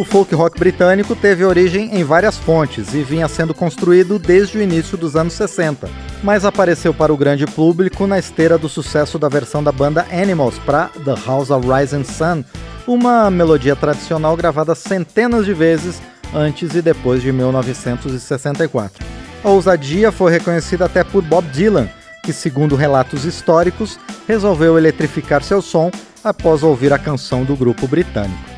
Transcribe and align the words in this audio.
O 0.00 0.04
folk 0.04 0.34
rock 0.34 0.58
britânico 0.58 1.14
teve 1.14 1.44
origem 1.44 1.94
em 1.94 2.02
várias 2.02 2.38
fontes 2.38 2.94
e 2.94 3.02
vinha 3.02 3.28
sendo 3.28 3.52
construído 3.52 4.18
desde 4.18 4.56
o 4.56 4.62
início 4.62 4.96
dos 4.96 5.14
anos 5.14 5.34
60, 5.34 5.90
mas 6.22 6.46
apareceu 6.46 6.94
para 6.94 7.12
o 7.12 7.18
grande 7.18 7.44
público 7.44 8.06
na 8.06 8.18
esteira 8.18 8.56
do 8.56 8.66
sucesso 8.66 9.18
da 9.18 9.28
versão 9.28 9.62
da 9.62 9.70
banda 9.70 10.06
Animals 10.10 10.58
para 10.60 10.88
The 11.04 11.14
House 11.26 11.50
of 11.50 11.68
Rising 11.68 12.04
Sun, 12.04 12.42
uma 12.86 13.30
melodia 13.30 13.76
tradicional 13.76 14.34
gravada 14.38 14.74
centenas 14.74 15.44
de 15.44 15.52
vezes 15.52 16.00
antes 16.34 16.74
e 16.74 16.80
depois 16.80 17.20
de 17.20 17.30
1964. 17.30 19.04
A 19.44 19.50
ousadia 19.50 20.10
foi 20.10 20.32
reconhecida 20.32 20.86
até 20.86 21.04
por 21.04 21.22
Bob 21.22 21.46
Dylan, 21.48 21.90
que, 22.22 22.32
segundo 22.32 22.74
relatos 22.74 23.26
históricos, 23.26 24.00
resolveu 24.26 24.78
eletrificar 24.78 25.42
seu 25.42 25.60
som 25.60 25.90
após 26.24 26.62
ouvir 26.62 26.90
a 26.90 26.98
canção 26.98 27.44
do 27.44 27.54
grupo 27.54 27.86
britânico. 27.86 28.49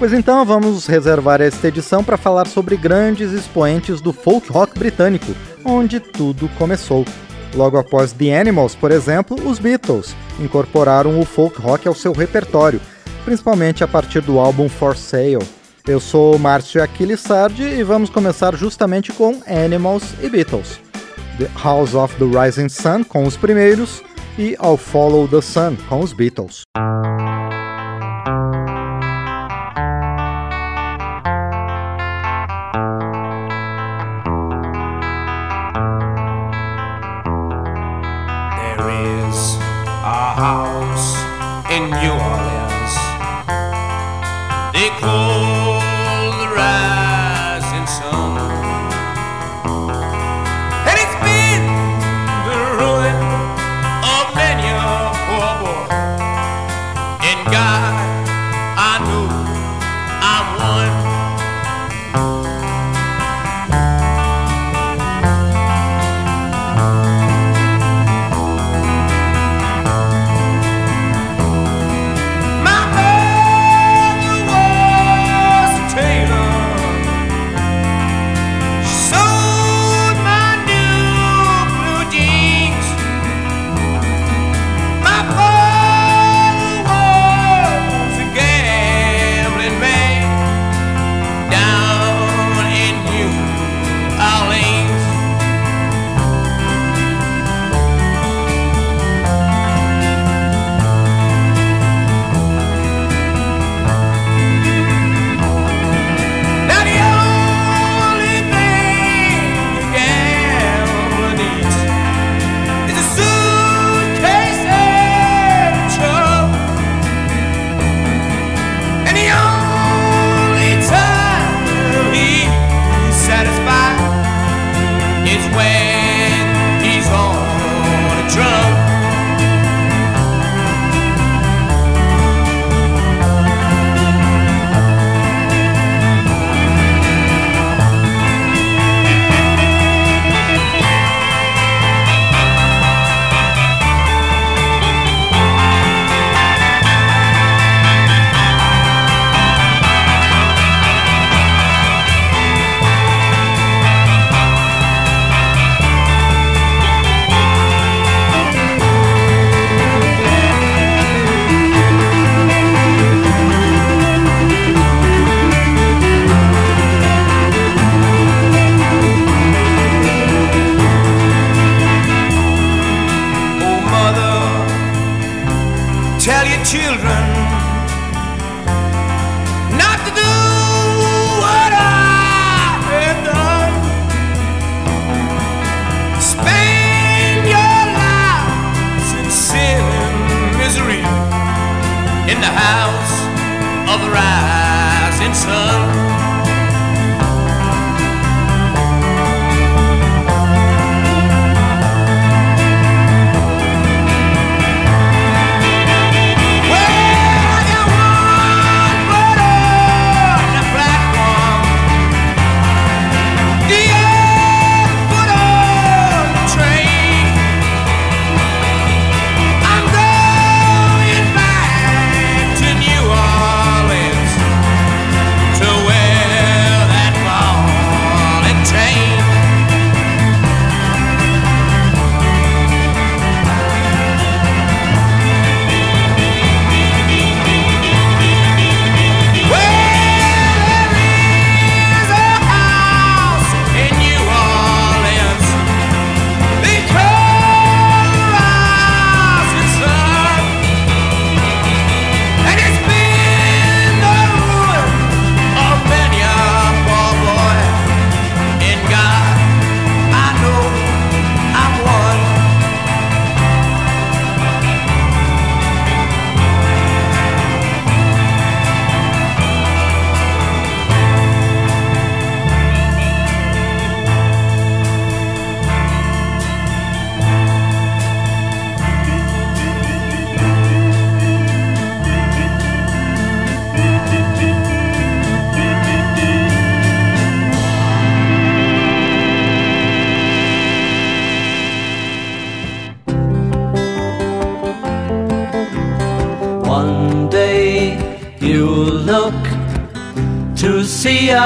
Pois 0.00 0.14
então 0.14 0.42
vamos 0.46 0.86
reservar 0.86 1.42
esta 1.42 1.68
edição 1.68 2.02
para 2.02 2.16
falar 2.16 2.46
sobre 2.46 2.74
grandes 2.74 3.32
expoentes 3.32 4.00
do 4.00 4.14
folk 4.14 4.50
rock 4.50 4.78
britânico, 4.78 5.30
onde 5.62 6.00
tudo 6.00 6.48
começou. 6.56 7.04
Logo 7.54 7.76
após 7.76 8.10
The 8.10 8.40
Animals, 8.40 8.74
por 8.74 8.92
exemplo, 8.92 9.36
os 9.46 9.58
Beatles 9.58 10.16
incorporaram 10.40 11.20
o 11.20 11.24
folk 11.26 11.60
rock 11.60 11.86
ao 11.86 11.94
seu 11.94 12.12
repertório, 12.12 12.80
principalmente 13.26 13.84
a 13.84 13.88
partir 13.88 14.22
do 14.22 14.38
álbum 14.38 14.70
For 14.70 14.96
Sale. 14.96 15.46
Eu 15.86 16.00
sou 16.00 16.38
Márcio 16.38 16.82
Aquiles 16.82 17.20
Sardi 17.20 17.64
e 17.64 17.82
vamos 17.82 18.08
começar 18.08 18.56
justamente 18.56 19.12
com 19.12 19.42
Animals 19.46 20.14
e 20.22 20.30
Beatles. 20.30 20.80
The 21.36 21.50
House 21.62 21.94
of 21.94 22.16
the 22.16 22.24
Rising 22.24 22.70
Sun 22.70 23.04
com 23.04 23.24
os 23.24 23.36
primeiros 23.36 24.02
e 24.38 24.56
I'll 24.62 24.78
Follow 24.78 25.28
the 25.28 25.42
Sun 25.42 25.76
com 25.90 26.00
os 26.00 26.14
Beatles. 26.14 26.62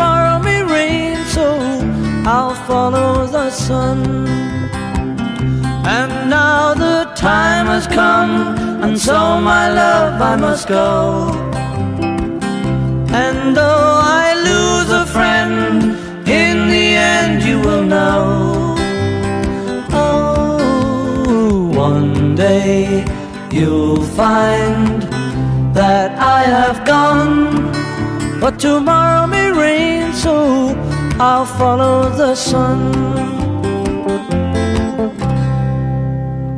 Tomorrow 0.00 0.38
may 0.38 0.62
rain, 0.62 1.16
so 1.36 1.46
I'll 2.34 2.56
follow 2.68 3.26
the 3.26 3.50
sun. 3.50 3.98
And 5.96 6.12
now 6.30 6.72
the 6.84 6.98
time 7.14 7.66
has 7.74 7.86
come, 7.86 8.32
and 8.84 8.98
so 8.98 9.18
my 9.52 9.64
love 9.82 10.14
I 10.32 10.36
must 10.36 10.68
go. 10.68 10.88
And 13.24 13.38
though 13.58 13.92
I 14.22 14.26
lose 14.50 14.90
a 15.02 15.04
friend, 15.16 15.82
in 16.42 16.56
the 16.74 16.86
end 17.16 17.42
you 17.42 17.58
will 17.66 17.84
know. 17.94 18.22
Oh, 19.92 21.70
one 21.88 22.34
day 22.36 23.04
you'll 23.52 24.04
find 24.20 25.02
that 25.74 26.10
I 26.38 26.40
have 26.56 26.78
gone, 26.86 27.34
but 28.40 28.58
tomorrow 28.58 29.26
rain, 29.60 30.12
so 30.14 30.74
I'll 31.20 31.46
follow 31.46 32.10
the 32.16 32.34
sun. 32.34 33.10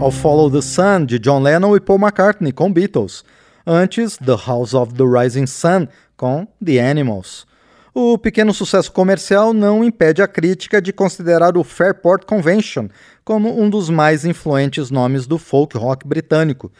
I'll 0.01 0.11
Follow 0.11 0.51
the 0.51 0.63
Sun, 0.63 1.07
de 1.07 1.17
John 1.17 1.45
Lennon 1.45 1.77
e 1.77 1.81
Paul 1.81 1.99
McCartney, 1.99 2.51
com 2.51 2.73
Beatles. 2.73 3.25
Antes, 3.65 4.17
The 4.17 4.35
House 4.35 4.75
of 4.75 4.95
the 4.95 5.05
Rising 5.05 5.47
Sun, 5.47 5.87
com 6.17 6.49
The 6.61 6.81
Animals. 6.81 7.47
O 7.95 8.19
pequeno 8.19 8.53
sucesso 8.53 8.91
comercial 8.91 9.53
não 9.53 9.85
impede 9.85 10.21
a 10.21 10.27
crítica 10.27 10.83
de 10.83 10.93
considerar 10.93 11.57
o 11.57 11.63
Fairport 11.63 12.25
Convention 12.25 12.89
como 13.25 13.63
um 13.63 13.71
dos 13.71 13.89
mais 13.89 14.25
influentes 14.25 14.91
nomes 14.91 15.25
do 15.25 15.39
folk 15.39 15.79
rock 15.79 16.05
britânico. 16.05 16.73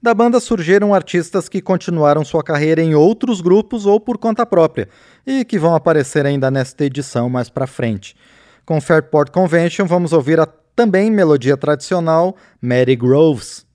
Da 0.00 0.14
banda 0.14 0.38
surgiram 0.38 0.94
artistas 0.94 1.48
que 1.48 1.60
continuaram 1.60 2.24
sua 2.24 2.42
carreira 2.42 2.80
em 2.80 2.94
outros 2.94 3.40
grupos 3.40 3.84
ou 3.84 3.98
por 3.98 4.16
conta 4.16 4.46
própria, 4.46 4.88
e 5.26 5.44
que 5.44 5.58
vão 5.58 5.74
aparecer 5.74 6.24
ainda 6.24 6.50
nesta 6.50 6.84
edição 6.84 7.28
mais 7.28 7.50
para 7.50 7.66
frente. 7.66 8.14
Com 8.64 8.80
Fairport 8.80 9.32
Convention, 9.32 9.86
vamos 9.86 10.12
ouvir 10.12 10.38
a 10.38 10.46
também 10.46 11.10
melodia 11.10 11.56
tradicional 11.56 12.36
Mary 12.62 12.94
Groves. 12.94 13.67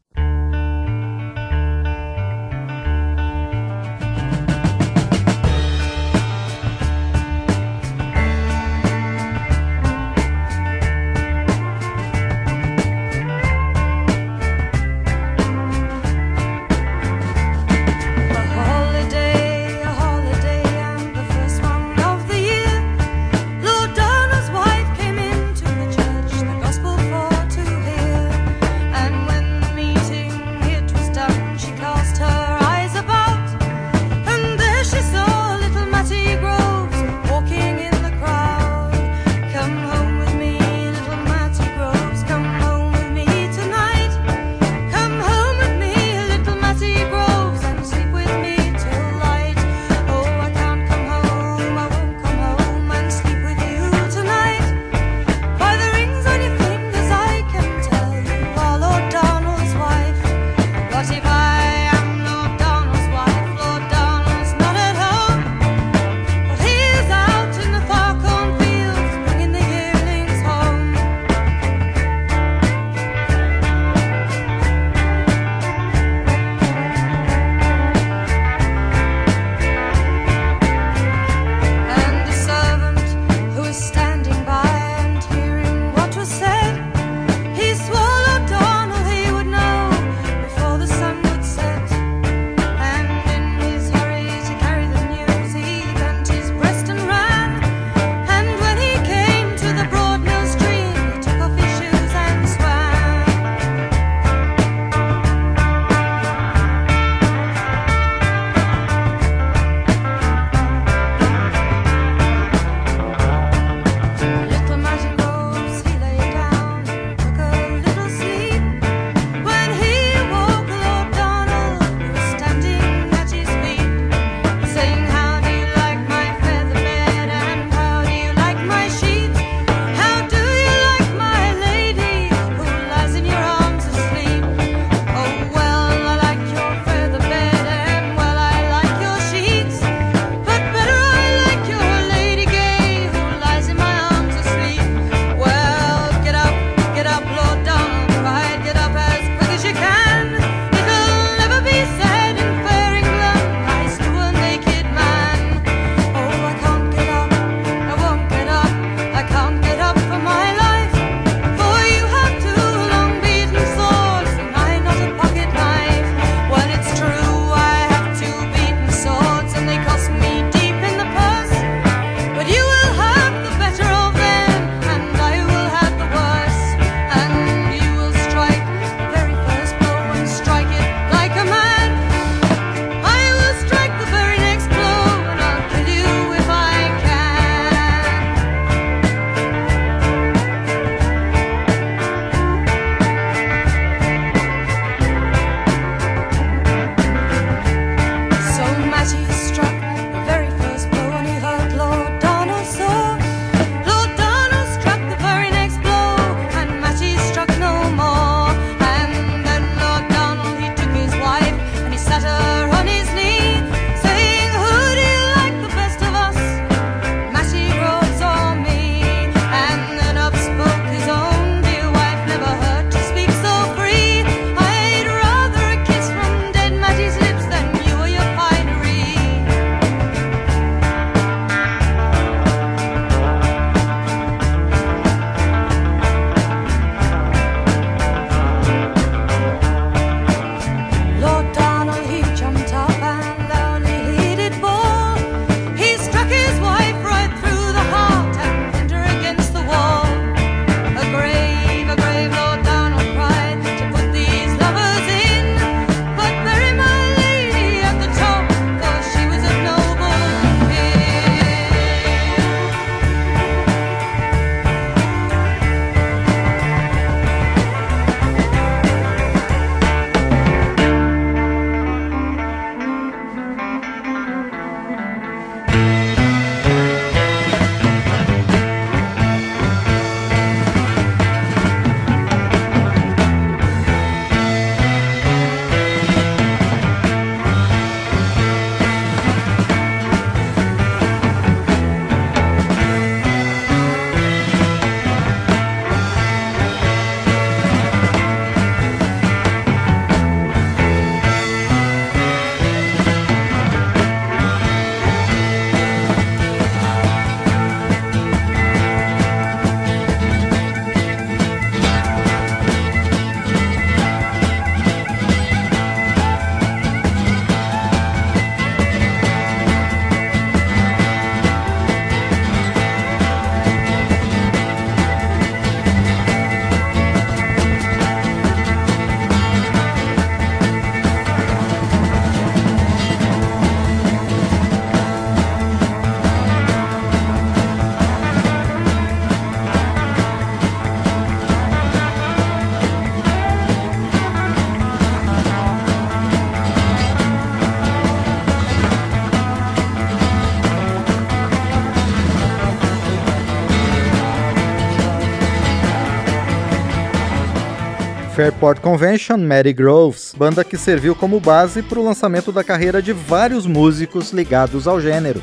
Fairport 358.44 358.82
Convention 358.82 359.38
Mary 359.38 359.72
Groves, 359.72 360.36
banda 360.38 360.66
que 360.66 360.78
serviu 360.78 361.16
como 361.16 361.40
base 361.40 361.82
para 361.82 361.98
o 361.98 362.04
lançamento 362.04 362.52
da 362.52 362.62
carreira 362.62 363.02
de 363.02 363.14
vários 363.14 363.66
músicos 363.66 364.34
ligados 364.34 364.86
ao 364.86 365.00
gênero. 365.00 365.42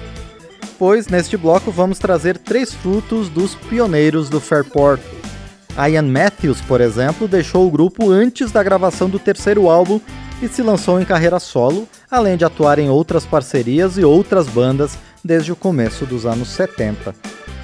Pois 0.78 1.08
neste 1.08 1.34
bloco 1.34 1.70
vamos 1.70 1.98
trazer 1.98 2.36
três 2.36 2.74
frutos 2.74 3.30
dos 3.30 3.54
pioneiros 3.54 4.28
do 4.28 4.38
Fairport. 4.38 5.00
Ian 5.78 6.02
Matthews, 6.02 6.60
por 6.60 6.82
exemplo, 6.82 7.26
deixou 7.26 7.66
o 7.66 7.70
grupo 7.70 8.10
antes 8.10 8.52
da 8.52 8.62
gravação 8.62 9.08
do 9.08 9.18
terceiro 9.18 9.70
álbum 9.70 9.98
e 10.42 10.46
se 10.46 10.60
lançou 10.60 11.00
em 11.00 11.04
carreira 11.06 11.40
solo, 11.40 11.88
além 12.10 12.36
de 12.36 12.44
atuar 12.44 12.78
em 12.78 12.90
outras 12.90 13.24
parcerias 13.24 13.96
e 13.96 14.04
outras 14.04 14.46
bandas 14.46 14.98
desde 15.24 15.50
o 15.50 15.56
começo 15.56 16.04
dos 16.04 16.26
anos 16.26 16.48
70. 16.50 17.14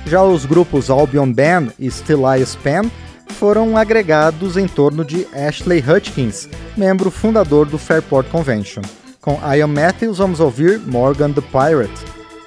Já 0.07 0.23
os 0.23 0.47
grupos 0.47 0.88
Albion 0.88 1.31
Band 1.31 1.75
e 1.78 1.90
Still 1.90 2.23
I 2.35 2.40
Span 2.40 2.90
foram 3.35 3.76
agregados 3.76 4.56
em 4.56 4.66
torno 4.66 5.04
de 5.04 5.26
Ashley 5.35 5.80
Hutchins, 5.80 6.49
membro 6.76 7.11
fundador 7.11 7.66
do 7.66 7.78
Fairport 7.78 8.28
Convention. 8.28 8.83
Com 9.21 9.38
Ian 9.42 9.66
Matthews 9.66 10.18
vamos 10.18 10.40
ouvir 10.40 10.78
Morgan 10.80 11.33
the 11.33 11.40
Pirate, 11.40 11.92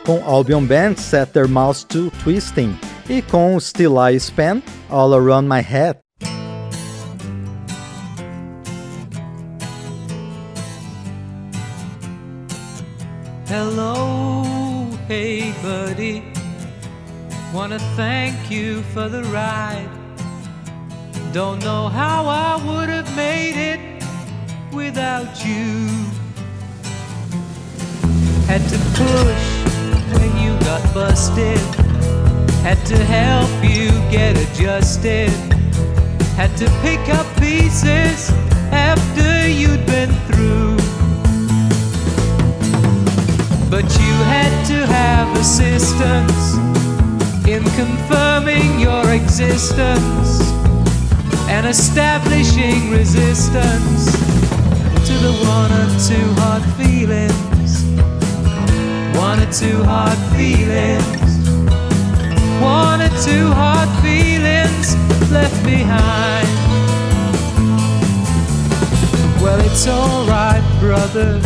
com 0.06 0.24
Albion 0.24 0.66
Band 0.66 0.96
Set 0.96 1.32
Their 1.32 1.48
Mouths 1.48 1.84
to 1.84 2.12
Twisting 2.24 2.78
e 3.10 3.22
com 3.22 3.60
Still 3.60 3.96
I 4.10 4.20
Span 4.20 4.62
All 4.90 5.14
Around 5.14 5.48
My 5.48 5.62
Head. 5.62 6.00
Hello, 13.46 14.88
hey 15.08 15.52
buddy. 15.64 16.24
Wanna 17.52 17.80
thank 17.96 18.52
you 18.52 18.84
for 18.94 19.10
the 19.10 19.24
ride. 19.24 19.99
Don't 21.32 21.60
know 21.64 21.88
how 21.90 22.26
I 22.26 22.56
would 22.66 22.90
have 22.90 23.16
made 23.16 23.54
it 23.56 23.80
without 24.74 25.46
you. 25.46 25.86
Had 28.48 28.68
to 28.70 28.80
push 28.98 29.46
when 30.18 30.32
you 30.42 30.60
got 30.62 30.82
busted. 30.92 31.60
Had 32.64 32.84
to 32.88 32.98
help 32.98 33.52
you 33.64 33.90
get 34.10 34.38
adjusted. 34.38 35.30
Had 36.36 36.58
to 36.58 36.66
pick 36.82 37.08
up 37.14 37.28
pieces 37.38 38.32
after 38.72 39.48
you'd 39.48 39.86
been 39.86 40.12
through. 40.26 40.78
But 43.70 43.86
you 44.02 44.14
had 44.26 44.66
to 44.66 44.88
have 44.88 45.38
assistance 45.38 46.56
in 47.48 47.64
confirming 47.78 48.80
your 48.80 49.14
existence 49.14 50.59
and 51.50 51.68
establishing 51.68 52.92
resistance 52.92 54.06
to 55.08 55.14
the 55.26 55.34
one 55.46 55.72
or 55.82 55.88
two 56.08 56.28
hard 56.42 56.64
feelings. 56.80 57.84
One 59.18 59.40
or 59.40 59.52
two 59.52 59.84
hard 59.84 60.18
feelings. 60.36 61.50
One 62.62 63.02
or 63.02 63.14
two 63.28 63.48
hard 63.52 63.90
feelings 64.04 64.96
left 65.32 65.62
behind. 65.64 66.48
Well, 69.42 69.60
it's 69.60 69.88
alright, 69.88 70.64
brother 70.80 71.42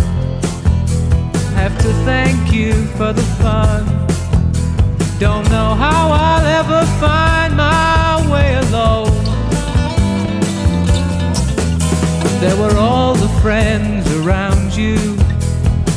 have 1.64 1.78
to 1.78 1.94
thank 2.04 2.52
you 2.52 2.74
for 2.98 3.14
the 3.14 3.22
fun. 3.42 3.86
Don't 5.18 5.50
know 5.50 5.76
how 5.76 6.12
I'll 6.12 6.46
ever 6.46 6.86
find 7.00 7.56
my 7.56 8.30
way 8.30 8.56
alone. 8.56 9.03
There 12.44 12.58
were 12.58 12.78
all 12.78 13.16
the 13.16 13.30
friends 13.42 14.06
around 14.18 14.76
you. 14.76 14.98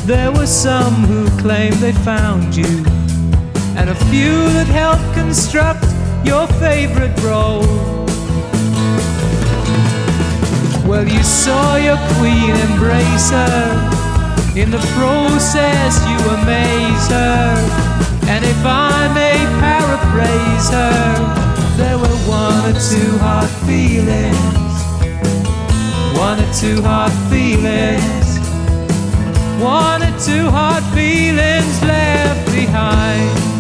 There 0.07 0.31
were 0.31 0.47
some 0.47 0.95
who 1.11 1.29
claimed 1.43 1.75
they 1.83 1.91
found 1.91 2.55
you. 2.55 2.85
And 3.77 3.91
a 3.91 3.97
few 4.07 4.49
that 4.55 4.69
helped 4.69 5.13
construct 5.13 5.85
your 6.25 6.47
favorite 6.63 7.19
role. 7.21 7.67
Well, 10.89 11.09
you 11.09 11.21
saw 11.25 11.75
your 11.79 11.99
queen 12.15 12.55
embrace 12.71 13.31
her 13.31 13.97
in 14.55 14.71
the 14.71 14.85
process, 14.95 15.99
you 16.07 16.19
amaze 16.31 17.09
her. 17.11 17.57
And 18.31 18.45
if 18.45 18.61
I 18.65 19.13
may 19.19 19.37
paraphrase 19.59 20.71
her, 20.71 21.77
there 21.77 21.99
were 21.99 22.17
one 22.31 22.71
or 22.71 22.79
two 22.79 23.19
hard 23.19 23.51
feelings. 23.67 24.66
One 26.17 26.41
or 26.41 26.53
two 26.55 26.81
hard 26.81 27.13
feelings. 27.31 28.39
One 29.63 30.03
or 30.03 30.19
two 30.19 30.49
hard 30.51 30.83
feelings 30.95 31.83
left 31.83 32.53
behind. 32.53 33.56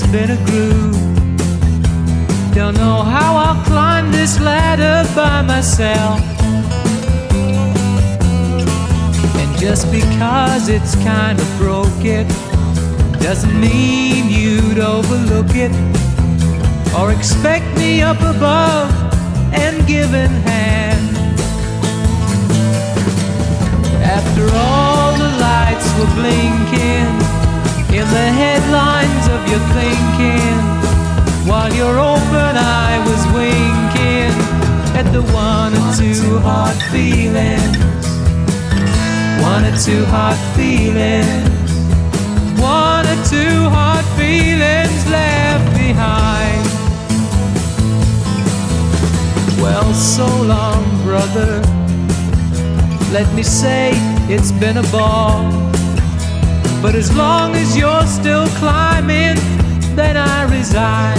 It's 0.00 0.12
been 0.12 0.30
a 0.30 0.36
groove. 0.46 0.94
Don't 2.54 2.76
know 2.76 3.02
how 3.02 3.34
I'll 3.36 3.64
climb 3.64 4.12
this 4.12 4.38
ladder 4.38 5.02
by 5.14 5.42
myself. 5.42 6.20
And 9.40 9.58
just 9.58 9.90
because 9.90 10.68
it's 10.68 10.94
kind 11.02 11.40
of 11.40 11.48
broken 11.58 12.28
doesn't 13.18 13.60
mean 13.60 14.30
you'd 14.30 14.78
overlook 14.78 15.50
it 15.54 15.72
or 16.96 17.10
expect 17.10 17.66
me 17.76 18.00
up 18.00 18.20
above 18.20 18.90
and 19.52 19.84
giving 19.88 20.34
hand. 20.46 21.08
After 24.16 24.44
all 24.54 25.16
the 25.18 25.30
lights 25.40 25.88
were 25.98 26.14
blinking 26.14 27.27
in 27.98 28.08
the 28.10 28.30
headlines 28.30 29.26
of 29.26 29.40
your 29.50 29.58
thinking 29.74 30.58
while 31.50 31.72
your 31.74 31.98
open 31.98 32.54
eye 32.56 32.98
was 33.10 33.22
winking 33.34 34.34
at 34.94 35.06
the 35.12 35.22
one 35.32 35.72
or 35.74 35.90
two 35.96 36.38
hard 36.38 36.78
feelings. 36.92 37.76
One 39.42 39.64
or 39.64 39.76
two 39.76 40.04
hard 40.14 40.38
feelings. 40.54 41.72
One 42.60 43.04
or 43.04 43.18
two 43.34 43.68
hard 43.76 44.04
feelings 44.16 45.00
left 45.10 45.66
behind. 45.76 46.64
Well 49.60 49.92
so 49.92 50.26
long 50.54 50.84
brother. 51.02 51.60
Let 53.12 53.28
me 53.34 53.42
say 53.42 53.90
it's 54.28 54.52
been 54.52 54.76
a 54.76 54.86
ball 54.92 55.67
but 56.80 56.94
as 56.94 57.14
long 57.16 57.54
as 57.56 57.76
you're 57.76 58.06
still 58.06 58.46
climbing, 58.58 59.36
then 59.96 60.16
I 60.16 60.44
resign. 60.44 61.18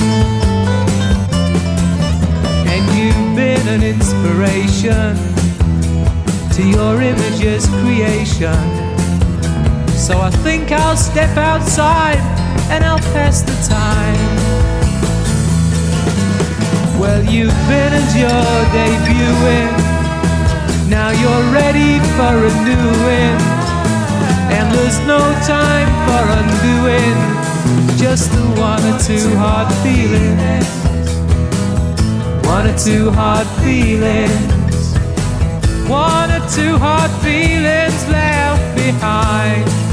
And 2.71 2.83
you've 2.97 3.35
been 3.35 3.67
an 3.67 3.83
inspiration 3.83 5.17
to 6.53 6.63
your 6.63 7.01
image's 7.01 7.67
creation. 7.81 8.59
So 9.97 10.19
I 10.19 10.31
think 10.43 10.71
I'll 10.71 10.97
step 10.97 11.35
outside 11.37 12.17
and 12.71 12.83
I'll 12.85 13.05
pass 13.13 13.41
the 13.41 13.57
time. 13.67 14.59
Well, 16.99 17.23
you've 17.23 17.59
been 17.67 17.93
and 17.99 18.09
you're 18.17 18.65
debuting. 18.75 19.73
Now 20.89 21.11
you're 21.11 21.53
ready 21.53 21.99
for 22.15 22.45
a 22.45 22.53
new 22.65 23.05
win. 23.05 23.48
And 24.57 24.73
there's 24.73 24.99
no 25.07 25.19
time 25.45 25.89
for 26.05 26.23
undoing. 26.39 27.17
Just 27.97 28.31
the 28.31 28.45
one 28.59 28.83
or 28.89 28.97
two 28.99 29.35
hard 29.37 29.69
feelings. 29.83 30.69
One 32.45 32.67
or 32.67 32.77
two 32.77 33.11
hard 33.11 33.47
feelings. 33.63 34.97
One 35.89 36.31
or 36.31 36.43
two 36.49 36.77
hard 36.77 37.11
feelings 37.23 38.07
left 38.09 38.75
behind. 38.75 39.88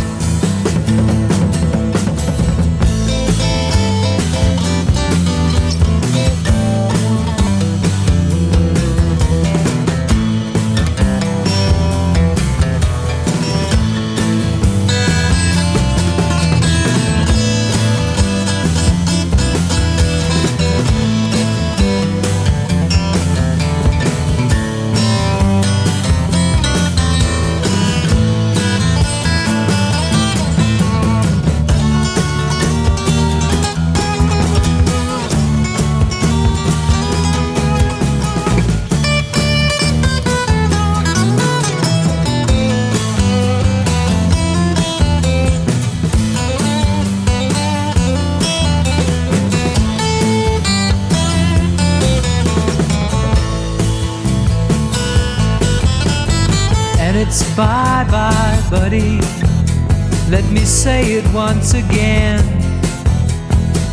Once 61.56 61.72
again. 61.72 62.44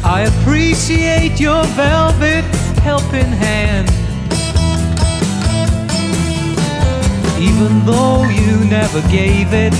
I 0.04 0.30
appreciate 0.32 1.40
your 1.40 1.64
velvet 1.80 2.44
helping 2.84 3.32
hand. 3.46 3.88
Even 7.40 7.86
though 7.86 8.24
you 8.28 8.66
never 8.70 9.02
gave 9.08 9.54
it, 9.54 9.74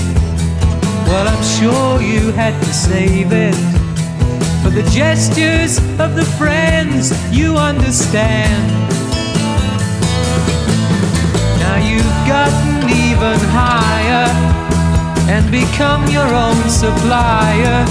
well, 1.08 1.28
I'm 1.28 1.44
sure 1.58 2.00
you 2.00 2.32
had 2.32 2.54
to 2.64 2.72
save 2.72 3.32
it. 3.32 3.58
For 4.62 4.70
the 4.70 4.88
gestures 4.90 5.76
of 6.00 6.16
the 6.16 6.26
friends 6.38 7.12
you 7.30 7.56
understand. 7.56 8.64
Now 11.60 11.76
you've 11.88 12.20
gotten 12.26 12.88
even 12.88 13.38
higher 13.52 14.43
and 15.28 15.50
become 15.50 16.06
your 16.08 16.26
own 16.26 16.68
supplier 16.68 17.84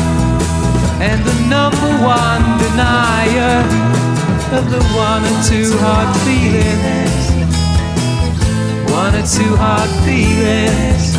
and 1.01 1.23
the 1.25 1.33
number 1.49 1.91
one 2.03 2.43
denier 2.61 3.59
of 4.57 4.69
the 4.69 4.83
one 4.93 5.23
or 5.25 5.37
two 5.43 5.75
hard 5.81 6.09
feelings. 6.21 7.23
One 8.91 9.15
or 9.15 9.25
two 9.25 9.55
hard 9.55 9.89
feelings. 10.05 11.15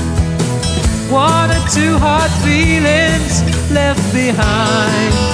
One 1.11 1.51
or 1.51 1.69
two 1.69 1.99
hard 1.99 2.31
feelings 2.45 3.43
left 3.73 4.13
behind. 4.13 5.34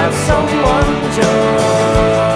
have 0.00 0.14
someone 0.14 1.12
to 1.12 2.29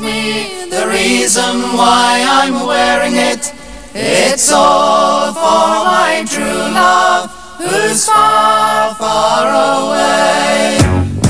me 0.00 0.66
the 0.70 0.86
reason 0.88 1.60
why 1.76 2.24
I'm 2.26 2.66
wearing 2.66 3.14
it. 3.14 3.52
It's 3.94 4.52
all 4.52 5.32
for 5.32 5.84
my 5.84 6.24
true 6.28 6.42
love, 6.44 7.30
who's 7.58 8.06
far, 8.06 8.94
far 8.94 9.46
away. 9.48 11.27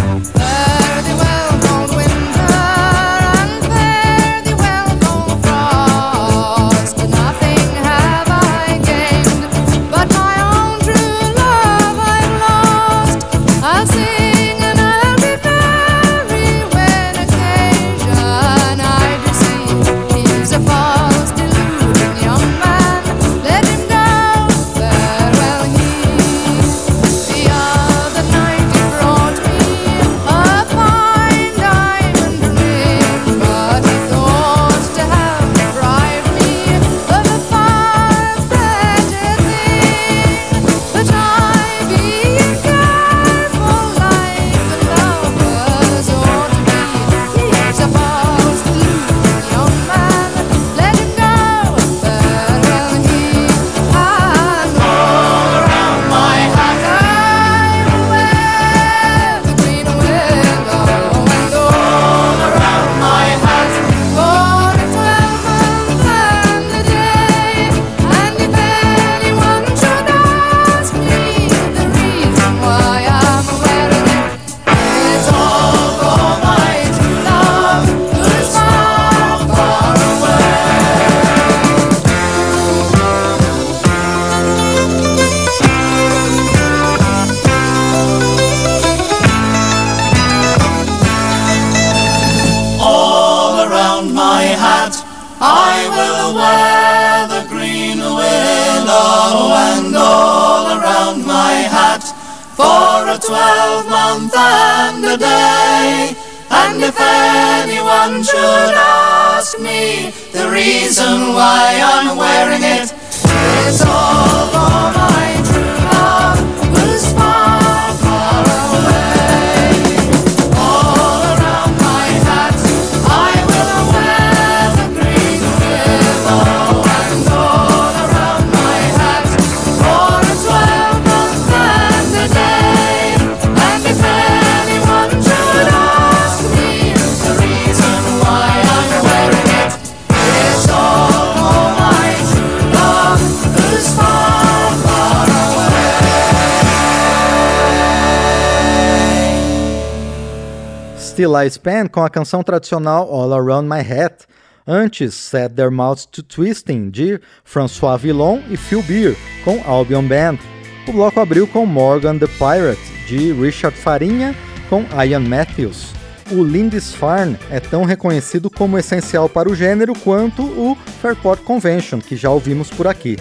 Lifespan 151.42 151.87
com 151.87 152.03
a 152.03 152.11
canção 152.11 152.42
tradicional 152.42 153.09
All 153.12 153.33
Around 153.33 153.68
My 153.68 153.81
Hat, 153.81 154.27
antes 154.66 155.14
Set 155.14 155.55
Their 155.55 155.70
Mouths 155.70 156.07
to 156.07 156.22
Twisting, 156.22 156.90
de 156.90 157.20
François 157.44 157.96
Villon 157.96 158.40
e 158.51 158.57
Phil 158.57 158.83
Beer, 158.83 159.16
com 159.44 159.62
Albion 159.64 160.03
Band. 160.03 160.38
O 160.87 160.92
bloco 160.92 161.20
abriu 161.20 161.46
com 161.46 161.64
Morgan 161.64 162.18
the 162.18 162.27
Pirate, 162.27 162.81
de 163.07 163.33
Richard 163.33 163.77
Farinha, 163.77 164.35
com 164.68 164.85
Ian 165.03 165.20
Matthews. 165.20 165.92
O 166.31 166.42
Lindisfarne 166.42 167.38
é 167.51 167.59
tão 167.59 167.85
reconhecido 167.85 168.51
como 168.51 168.79
essencial 168.79 169.29
para 169.29 169.51
o 169.51 169.55
gênero 169.55 169.94
quanto 169.98 170.42
o 170.42 170.77
Fairport 171.01 171.42
Convention, 171.42 172.01
que 172.01 172.16
já 172.16 172.31
ouvimos 172.31 172.70
por 172.70 172.87
aqui. 172.87 173.16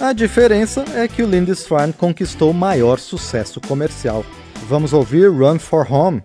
A 0.00 0.12
diferença 0.12 0.84
é 0.94 1.06
que 1.06 1.22
o 1.22 1.26
Lindisfarne 1.26 1.92
conquistou 1.92 2.52
maior 2.52 2.98
sucesso 2.98 3.60
comercial. 3.60 4.24
Vamos 4.68 4.92
ouvir 4.92 5.28
Run 5.28 5.58
for 5.58 5.86
Home, 5.90 6.22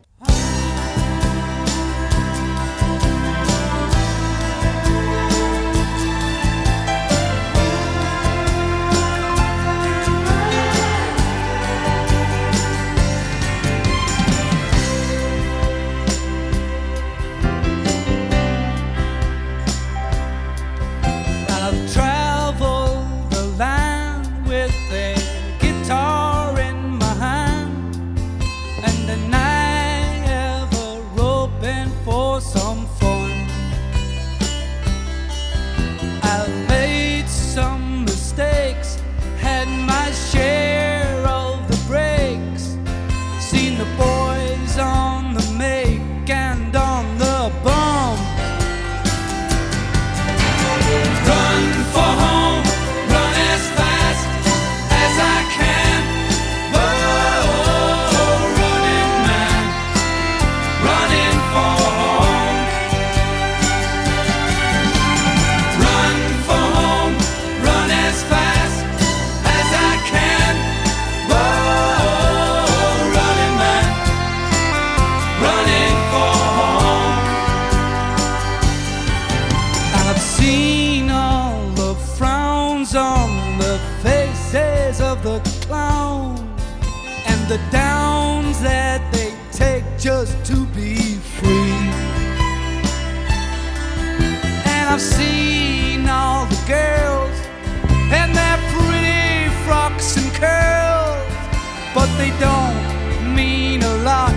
don't 102.43 103.35
mean 103.35 103.81
a 103.83 103.95
lot 104.09 104.35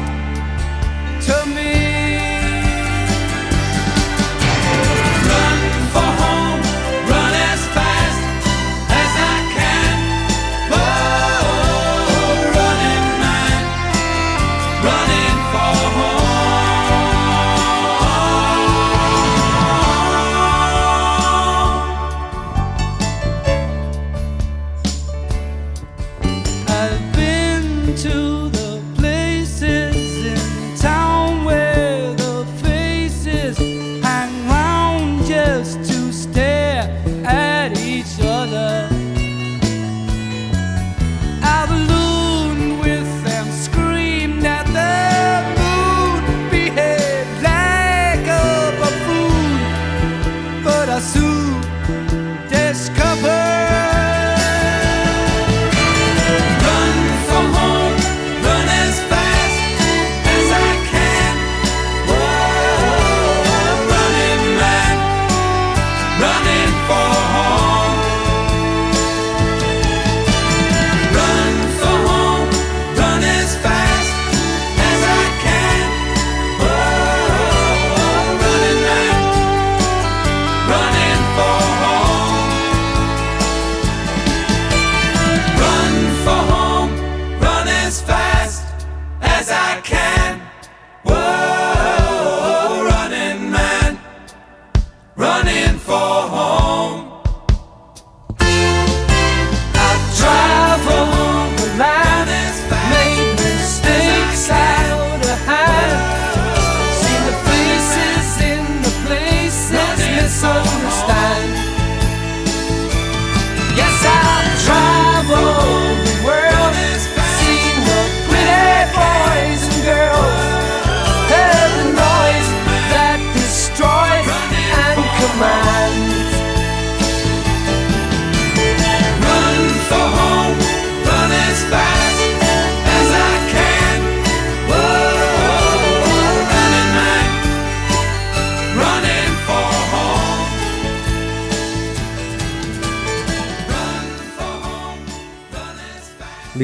to 1.27 1.37
me. 1.55 1.86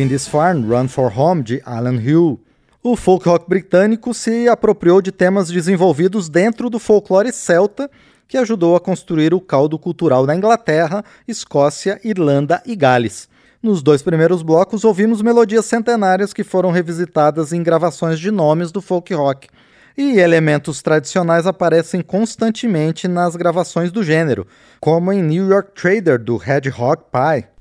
Fast. 0.03 0.33
Lindisfarne 0.33 0.67
Run 0.67 0.89
for 0.89 1.13
Home, 1.17 1.43
de 1.43 1.63
Alan 1.65 2.01
Hill. 2.01 2.41
O 2.83 2.97
folk 2.97 3.29
rock 3.29 3.49
britânico 3.49 4.13
se 4.13 4.49
apropriou 4.49 5.01
de 5.01 5.13
temas 5.13 5.49
desenvolvidos 5.49 6.29
dentro 6.29 6.69
do 6.69 6.81
folclore 6.81 7.33
celta, 7.33 7.89
que 8.27 8.37
ajudou 8.37 8.75
a 8.75 8.81
construir 8.81 9.33
o 9.33 9.41
caldo 9.41 9.79
cultural 9.79 10.27
da 10.27 10.35
Inglaterra, 10.35 11.05
Escócia, 11.29 12.01
Irlanda 12.03 12.61
e 12.67 12.75
Gales. 12.75 13.29
Nos 13.63 13.81
dois 13.81 14.03
primeiros 14.03 14.43
blocos, 14.43 14.85
ouvimos 14.85 15.23
melodias 15.23 15.67
centenárias 15.67 16.33
que 16.33 16.43
foram 16.43 16.73
revisitadas 16.73 17.53
em 17.53 17.63
gravações 17.63 18.19
de 18.19 18.33
nomes 18.33 18.73
do 18.73 18.83
folk 18.83 19.15
rock. 19.15 19.49
E 19.97 20.19
elementos 20.19 20.83
tradicionais 20.83 21.47
aparecem 21.47 22.01
constantemente 22.01 23.07
nas 23.07 23.37
gravações 23.37 23.93
do 23.93 24.03
gênero, 24.03 24.47
como 24.81 25.13
em 25.13 25.23
New 25.23 25.49
York 25.49 25.71
Trader, 25.81 26.19
do 26.19 26.43
Hedgehog 26.43 27.03
Pie. 27.13 27.52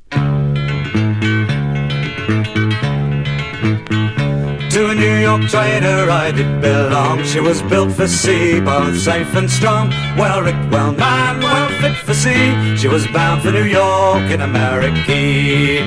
To 4.82 4.89
a 4.89 4.96
New 4.96 5.17
York 5.20 5.44
trader 5.44 6.10
I 6.10 6.32
did 6.32 6.60
belong. 6.60 7.24
She 7.24 7.39
was 7.39 7.62
built 7.62 7.91
for 7.91 8.08
sea, 8.08 8.60
both 8.60 8.98
safe 8.98 9.36
and 9.36 9.48
strong. 9.48 9.89
Well 10.17 10.41
rigged, 10.41 10.72
well 10.72 10.91
manned, 10.91 11.44
well 11.44 11.70
fit 11.80 11.96
for 11.98 12.15
sea. 12.15 12.76
She 12.78 12.88
was 12.88 13.06
bound 13.06 13.44
for 13.44 13.52
New 13.52 13.65
York 13.65 14.32
in 14.32 14.41
America. 14.41 15.86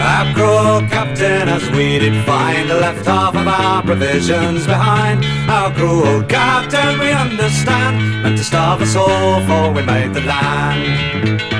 Our 0.00 0.34
cruel 0.34 0.80
captain, 0.90 1.48
as 1.48 1.70
we 1.70 2.00
did 2.00 2.26
find, 2.26 2.68
left 2.68 3.06
half 3.06 3.36
of 3.36 3.46
our 3.46 3.80
provisions 3.84 4.66
behind. 4.66 5.24
Our 5.48 5.72
cruel 5.72 6.02
oh, 6.04 6.26
captain, 6.28 6.98
we 6.98 7.12
understand, 7.12 8.24
meant 8.24 8.38
to 8.38 8.42
starve 8.42 8.82
us 8.82 8.96
all, 8.96 9.46
for 9.46 9.72
we 9.72 9.82
made 9.82 10.12
the 10.14 10.22
land. 10.22 11.53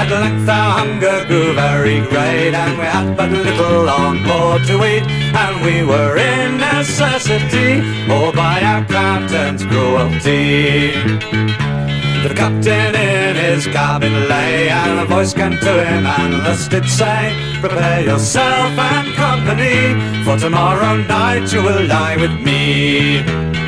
At 0.00 0.08
length 0.10 0.48
our 0.48 0.78
hunger 0.78 1.26
grew 1.26 1.52
very 1.52 2.00
great 2.08 2.54
And 2.54 2.78
we 2.78 2.86
had 2.86 3.14
but 3.18 3.30
little 3.30 3.86
on 3.90 4.24
board 4.24 4.64
to 4.68 4.76
eat 4.92 5.04
And 5.42 5.54
we 5.62 5.84
were 5.84 6.16
in 6.16 6.56
necessity 6.56 7.70
All 8.10 8.32
by 8.32 8.62
our 8.62 8.82
captain's 8.86 9.62
cruelty. 9.62 10.92
The 12.24 12.32
captain 12.34 12.94
in 12.94 13.36
his 13.36 13.66
cabin 13.66 14.26
lay 14.26 14.70
And 14.70 15.00
a 15.00 15.04
voice 15.04 15.34
came 15.34 15.58
to 15.58 15.74
him 15.84 16.06
and 16.06 16.32
thus 16.46 16.66
did 16.66 16.88
say 16.88 17.36
Prepare 17.60 18.02
yourself 18.02 18.72
and 18.78 19.14
company 19.14 20.24
For 20.24 20.38
tomorrow 20.38 20.96
night 20.96 21.52
you 21.52 21.62
will 21.62 21.84
lie 21.86 22.16
with 22.16 22.32
me 22.40 23.59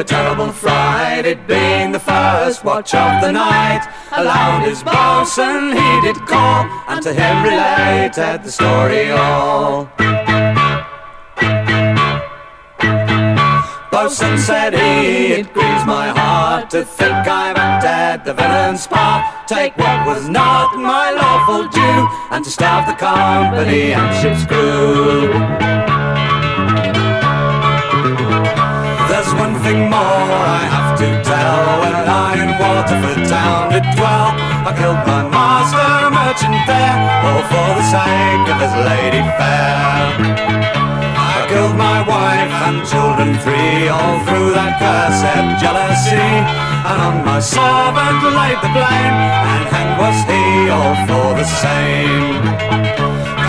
a 0.00 0.04
terrible 0.04 0.50
fright, 0.50 1.26
it 1.26 1.46
being 1.46 1.92
the 1.92 2.00
first 2.00 2.64
watch 2.64 2.94
of 2.94 3.20
the 3.20 3.30
night. 3.30 3.86
Aloud 4.12 4.62
his 4.66 4.82
boatswain 4.82 5.76
he 5.76 6.00
did 6.00 6.16
call, 6.26 6.64
and 6.88 7.02
to 7.02 7.12
him 7.12 7.44
related 7.44 8.42
the 8.42 8.50
story 8.50 9.10
all. 9.10 9.90
Boatswain 13.90 14.38
said 14.38 14.72
he, 14.72 15.34
it 15.40 15.52
grieves 15.52 15.84
my 15.84 16.08
heart 16.08 16.70
to 16.70 16.82
think 16.82 17.28
I've 17.28 17.58
acted 17.58 18.24
the 18.24 18.32
villain's 18.32 18.86
part. 18.86 19.46
Take 19.46 19.76
what 19.76 20.06
was 20.06 20.30
not 20.30 20.76
my 20.76 21.10
lawful 21.10 21.68
due, 21.68 22.08
and 22.30 22.42
to 22.42 22.50
starve 22.50 22.86
the 22.86 22.94
company 22.94 23.92
and 23.92 24.08
ship's 24.16 24.46
crew. 24.46 26.39
There's 29.70 29.78
one 29.78 29.86
thing 29.86 29.94
more 29.94 30.34
I 30.58 30.66
have 30.66 30.98
to 30.98 31.08
tell. 31.22 31.62
When 31.78 31.94
lion 32.10 32.50
was 32.58 32.90
Waterford 32.90 33.22
town 33.30 33.70
did 33.70 33.86
dwell. 33.94 34.34
I 34.66 34.74
killed 34.74 35.02
my 35.06 35.22
master, 35.30 35.78
a 35.78 36.10
merchant 36.10 36.58
there, 36.66 36.98
all 37.22 37.42
for 37.46 37.70
the 37.78 37.86
sake 37.86 38.46
of 38.50 38.58
his 38.58 38.74
lady 38.82 39.22
fair. 39.38 40.10
I 41.14 41.46
killed 41.46 41.76
my 41.78 42.02
wife 42.02 42.54
and 42.66 42.82
children 42.82 43.38
three, 43.46 43.86
all 43.86 44.18
through 44.26 44.58
that 44.58 44.74
cursed 44.82 45.62
jealousy. 45.62 46.30
And 46.90 46.98
on 47.06 47.16
my 47.22 47.38
servant 47.38 48.26
laid 48.26 48.58
the 48.66 48.72
blame, 48.74 49.16
and 49.54 49.64
hanged 49.70 49.96
was 50.02 50.18
he, 50.26 50.66
all 50.74 50.98
for 51.06 51.30
the 51.38 51.46
same. 51.46 52.42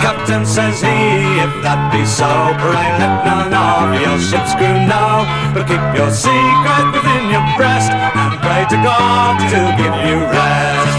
Captain 0.06 0.46
says 0.46 0.78
he, 0.82 0.98
if 1.42 1.52
that 1.66 1.90
be 1.90 2.06
so, 2.06 2.30
pray 2.62 2.90
let 3.02 3.26
none 3.26 3.54
of 3.54 3.90
your 3.98 4.18
ship's 4.22 4.54
crew 4.54 4.86
know. 4.86 5.31
But 5.54 5.66
keep 5.68 5.84
your 5.94 6.10
secret 6.10 6.86
within 6.94 7.30
your 7.30 7.44
breast, 7.56 7.92
and 7.92 8.40
pray 8.40 8.64
to 8.70 8.76
God 8.82 9.36
to 9.52 9.60
give 9.76 9.94
you 10.08 10.16
rest. 10.24 10.91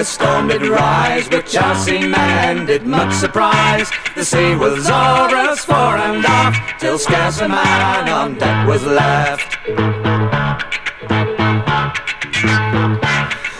The 0.00 0.06
storm 0.06 0.48
did 0.48 0.66
rise, 0.66 1.28
which 1.28 1.54
our 1.58 1.74
seamen 1.74 2.64
did 2.64 2.86
much 2.86 3.12
surprise. 3.12 3.90
The 4.14 4.24
sea 4.24 4.54
was 4.54 4.88
over 4.88 5.36
us 5.36 5.62
fore 5.66 5.98
and 5.98 6.24
aft, 6.24 6.80
till 6.80 6.98
scarce 6.98 7.42
a 7.42 7.48
man 7.48 8.08
on 8.08 8.38
deck 8.38 8.66
was 8.66 8.82
left. 8.86 9.58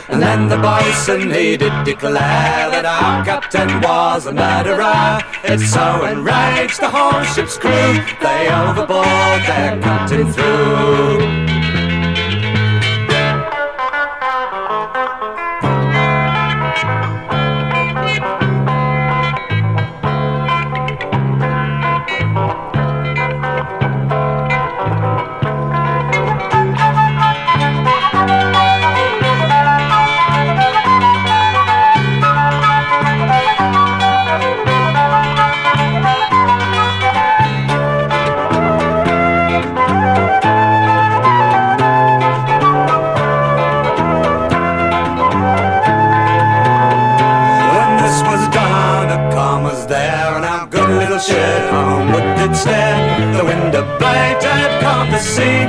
And 0.09 0.23
then 0.23 0.49
the 0.49 0.57
boatswain 0.57 1.31
he 1.31 1.59
did 1.59 1.85
declare 1.85 2.71
that 2.71 2.87
our 2.87 3.23
captain 3.23 3.69
was 3.83 4.25
a 4.25 4.33
murderer. 4.33 5.21
It 5.45 5.61
so 5.61 6.07
enraged 6.07 6.81
the 6.81 6.89
whole 6.89 7.23
ship's 7.35 7.59
crew, 7.59 7.93
they 8.23 8.49
overboard 8.49 9.43
their 9.47 9.79
captain 9.83 10.33
threw. 10.33 11.50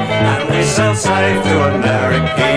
And 0.10 0.49
we 0.49 0.64
sailed 0.64 0.97
safe 0.97 1.43
to 1.43 1.56
America. 1.76 2.52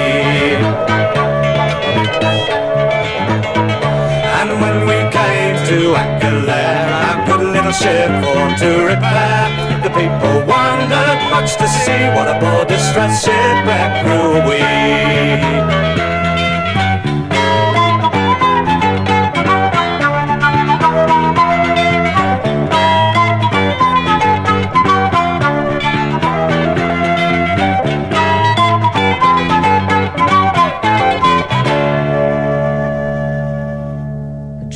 And 4.40 4.50
when 4.62 4.76
we 4.90 4.98
came 5.18 5.56
to 5.70 5.78
anchor 5.96 6.40
there, 6.46 6.88
our 7.06 7.26
good 7.26 7.44
little 7.54 7.72
ship 7.72 8.10
for 8.24 8.46
to 8.62 8.70
repair, 8.92 9.44
the 9.82 9.90
people 9.90 10.36
wondered 10.46 11.20
much 11.30 11.56
to 11.56 11.66
see 11.68 12.02
what 12.14 12.28
a 12.28 12.36
poor 12.40 12.64
distressed 12.64 13.24
shipwreck 13.24 13.90
crew 14.04 14.32
we. 14.48 15.93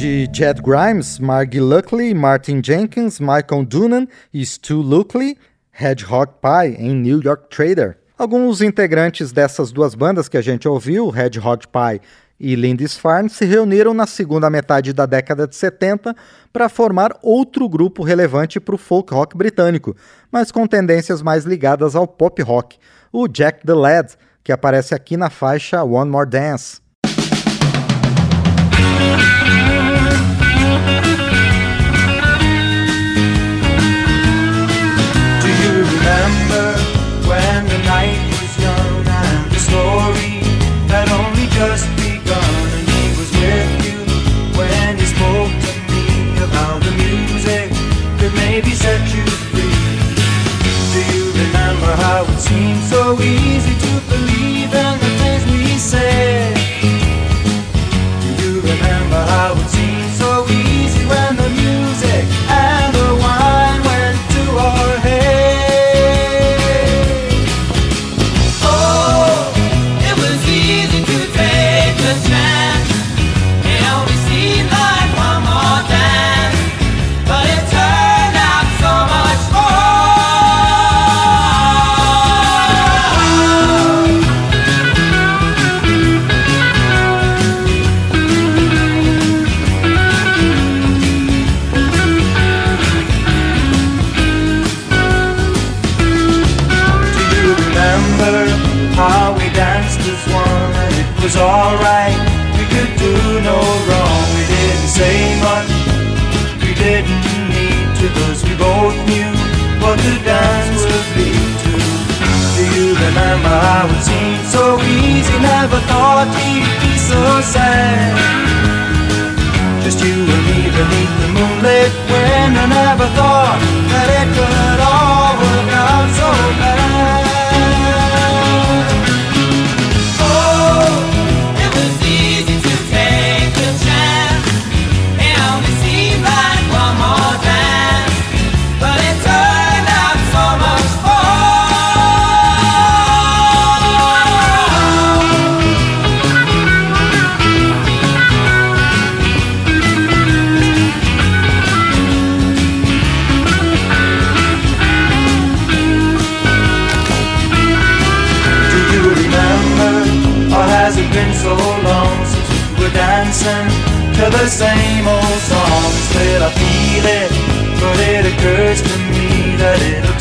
De 0.08 0.26
Jed 0.32 0.62
Grimes, 0.62 1.18
Margie 1.18 1.60
Luckley, 1.60 2.14
Martin 2.14 2.62
Jenkins, 2.64 3.20
Michael 3.20 3.66
Doonan 3.66 4.06
e 4.32 4.42
Stu 4.42 4.80
Luckley, 4.80 5.36
Hedgehog 5.70 6.32
Pie 6.40 6.76
em 6.78 6.94
New 6.94 7.20
York 7.20 7.54
Trader. 7.54 7.98
Alguns 8.16 8.62
integrantes 8.62 9.32
dessas 9.32 9.70
duas 9.70 9.94
bandas 9.94 10.26
que 10.26 10.38
a 10.38 10.40
gente 10.40 10.66
ouviu, 10.66 11.14
Hedgehog 11.14 11.66
Pie 11.68 12.00
e 12.40 12.54
Lindis 12.54 12.96
Farm, 12.96 13.28
se 13.28 13.44
reuniram 13.44 13.92
na 13.92 14.06
segunda 14.06 14.48
metade 14.48 14.94
da 14.94 15.04
década 15.04 15.46
de 15.46 15.54
70 15.54 16.16
para 16.54 16.70
formar 16.70 17.14
outro 17.22 17.68
grupo 17.68 18.02
relevante 18.02 18.58
para 18.58 18.76
o 18.76 18.78
folk 18.78 19.12
rock 19.12 19.36
britânico, 19.36 19.94
mas 20.32 20.50
com 20.50 20.66
tendências 20.66 21.20
mais 21.20 21.44
ligadas 21.44 21.94
ao 21.94 22.08
pop 22.08 22.40
rock, 22.40 22.78
o 23.12 23.28
Jack 23.28 23.66
the 23.66 23.74
Lad, 23.74 24.14
que 24.42 24.52
aparece 24.52 24.94
aqui 24.94 25.18
na 25.18 25.28
faixa 25.28 25.84
One 25.84 26.10
More 26.10 26.30
Dance. 26.30 26.80
Remember 36.28 36.76
when 37.28 37.66
the 37.66 37.78
night 37.84 38.20
was 38.36 38.52
young 38.60 39.06
and 39.06 39.50
the 39.50 39.60
story 39.68 40.44
had 40.92 41.08
only 41.20 41.46
just 41.58 41.86
begun 41.96 42.54
and 42.76 42.86
he 42.96 43.04
was 43.18 43.30
with 43.40 43.72
you 43.88 43.98
when 44.58 44.98
he 44.98 45.06
spoke 45.06 45.52
to 45.66 45.72
me 45.92 46.36
about 46.46 46.78
the 46.84 46.92
music 47.04 47.70
that 48.20 48.32
maybe 48.34 48.72
set 48.72 49.00
you 49.14 49.24
free? 49.52 49.72
Do 50.92 51.00
you 51.14 51.24
remember 51.32 51.92
how 52.04 52.24
it 52.24 52.40
seemed 52.40 52.82
so 52.84 53.20
easy 53.20 53.74
to 53.84 53.92
believe 54.12 54.72
in 54.74 54.94
the 55.04 55.10
things 55.20 55.44
we 55.50 55.78
said? 55.78 56.37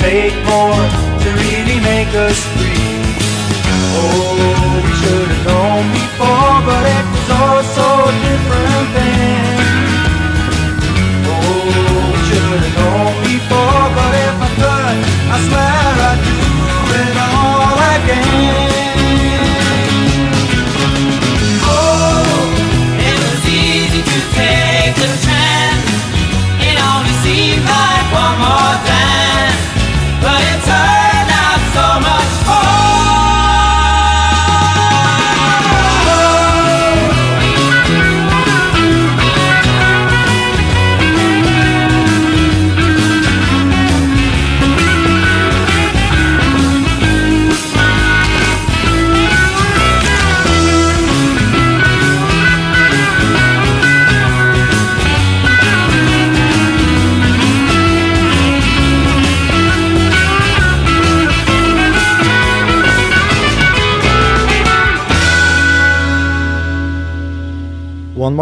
Take 0.09 0.35
more 0.45 0.83
to 1.23 1.29
really 1.43 1.79
make 1.81 2.11
us 2.15 2.39
free. 2.55 3.03
Oh, 3.99 4.56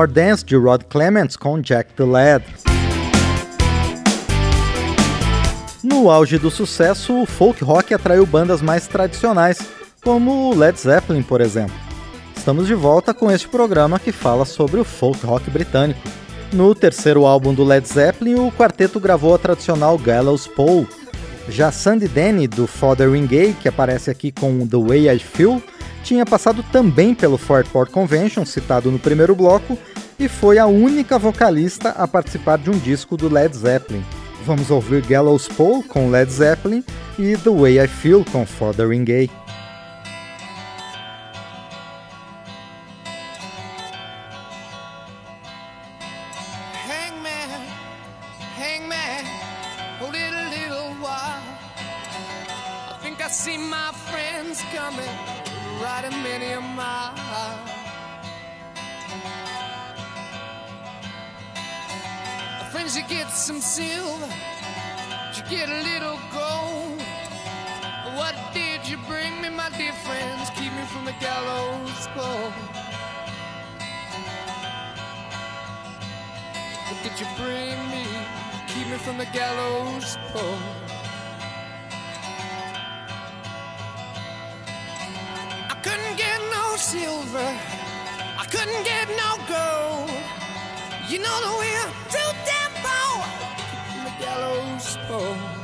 More 0.05 0.11
Dance 0.11 0.45
de 0.45 0.55
Rod 0.55 0.83
Clements 0.83 1.35
com 1.35 1.59
Jack 1.59 1.93
the 1.93 2.03
Lad. 2.03 2.43
No 5.83 6.11
auge 6.11 6.37
do 6.37 6.51
sucesso, 6.51 7.21
o 7.21 7.25
folk 7.25 7.63
rock 7.63 7.91
atraiu 7.91 8.23
bandas 8.23 8.61
mais 8.61 8.85
tradicionais, 8.85 9.57
como 10.03 10.53
Led 10.53 10.79
Zeppelin, 10.79 11.23
por 11.23 11.41
exemplo. 11.41 11.75
Estamos 12.37 12.67
de 12.67 12.75
volta 12.75 13.15
com 13.15 13.31
este 13.31 13.47
programa 13.47 13.97
que 13.97 14.11
fala 14.11 14.45
sobre 14.45 14.79
o 14.79 14.83
folk 14.83 15.25
rock 15.25 15.49
britânico. 15.49 16.01
No 16.53 16.75
terceiro 16.75 17.25
álbum 17.25 17.51
do 17.51 17.63
Led 17.63 17.87
Zeppelin, 17.87 18.35
o 18.35 18.51
quarteto 18.51 18.99
gravou 18.99 19.33
a 19.33 19.39
tradicional 19.39 19.97
Gallows 19.97 20.45
Pole. 20.45 20.87
Já 21.49 21.71
Sandy 21.71 22.07
Denny, 22.07 22.47
do 22.47 22.67
Fothering 22.67 23.25
Gay, 23.25 23.55
que 23.59 23.67
aparece 23.67 24.11
aqui 24.11 24.31
com 24.31 24.67
The 24.67 24.77
Way 24.77 25.15
I 25.15 25.19
Feel, 25.19 25.63
tinha 26.05 26.23
passado 26.23 26.63
também 26.71 27.15
pelo 27.15 27.35
Fairport 27.35 27.89
Convention, 27.89 28.45
citado 28.45 28.91
no 28.91 28.99
primeiro 28.99 29.35
bloco, 29.35 29.75
e 30.19 30.29
foi 30.29 30.59
a 30.59 30.67
única 30.67 31.17
vocalista 31.17 31.89
a 31.89 32.07
participar 32.07 32.59
de 32.59 32.69
um 32.69 32.77
disco 32.77 33.17
do 33.17 33.27
Led 33.27 33.57
Zeppelin. 33.57 34.05
Vamos 34.45 34.69
ouvir 34.69 35.03
Gallows 35.03 35.47
Pole 35.47 35.83
com 35.83 36.11
Led 36.11 36.31
Zeppelin 36.31 36.83
e 37.17 37.35
The 37.35 37.49
Way 37.49 37.83
I 37.83 37.87
Feel 37.87 38.23
com 38.31 38.45
Fothering 38.45 39.03
Gay. 39.03 39.44
Pole. 80.33 80.59
I 85.69 85.75
couldn't 85.81 86.17
get 86.17 86.39
no 86.51 86.75
silver. 86.75 87.51
I 88.37 88.45
couldn't 88.51 88.83
get 88.83 89.07
no 89.09 89.31
gold. 89.47 90.11
You 91.09 91.19
know 91.19 91.37
that 91.43 91.55
we're 91.61 91.91
too 92.13 92.31
damn 92.49 92.73
poor. 92.83 93.17
The 94.03 94.11
gallows 94.23 94.97
pole. 95.07 95.54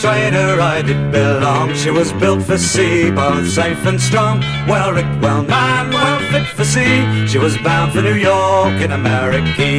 Trader 0.00 0.58
I 0.60 0.80
did 0.80 1.12
belong. 1.12 1.74
She 1.74 1.90
was 1.90 2.10
built 2.14 2.42
for 2.44 2.56
sea, 2.56 3.10
both 3.10 3.46
safe 3.46 3.84
and 3.84 4.00
strong. 4.00 4.40
Well 4.66 4.92
rigged, 4.92 5.20
well 5.20 5.42
manned, 5.42 5.92
well 5.92 6.20
fit 6.30 6.46
for 6.56 6.64
sea. 6.64 7.26
She 7.26 7.38
was 7.38 7.56
bound 7.58 7.92
for 7.92 8.00
New 8.00 8.14
York 8.14 8.80
in 8.80 8.92
America. 8.92 9.70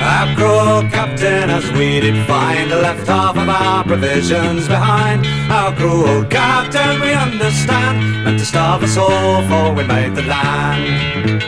Our 0.00 0.34
cruel 0.36 0.82
captain, 0.90 1.50
as 1.50 1.70
we 1.72 2.00
did 2.00 2.26
find, 2.26 2.70
left 2.70 3.06
half 3.06 3.36
of 3.36 3.48
our 3.48 3.84
provisions 3.84 4.66
behind. 4.66 5.26
Our 5.50 5.74
cruel 5.76 6.24
captain, 6.24 7.00
we 7.02 7.12
understand, 7.12 8.24
meant 8.24 8.38
to 8.38 8.46
starve 8.46 8.82
us 8.82 8.96
all, 8.96 9.42
for 9.48 9.74
we 9.74 9.84
made 9.84 10.14
the 10.14 10.22
land. 10.22 11.42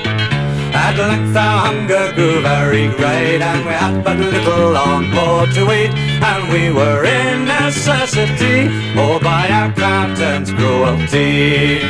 At 0.75 0.99
length 0.99 1.35
our 1.37 1.67
hunger 1.67 2.12
grew 2.14 2.41
very 2.43 2.89
great, 2.89 3.41
and 3.41 3.64
we 3.64 3.73
had 3.73 4.05
but 4.05 4.19
little 4.19 4.77
on 4.77 5.11
board 5.11 5.51
to 5.55 5.62
eat, 5.73 5.91
and 6.23 6.53
we 6.53 6.71
were 6.71 7.05
in 7.05 7.45
necessity, 7.45 8.69
all 8.99 9.21
by 9.21 9.49
our 9.49 9.73
captain's 9.73 10.53
cruelty. 10.53 11.81